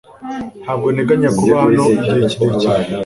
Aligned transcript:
Ntabwo 0.63 0.87
nteganya 0.93 1.29
kuba 1.37 1.55
hano 1.63 1.83
igihe 1.95 2.19
kirekire. 2.29 2.85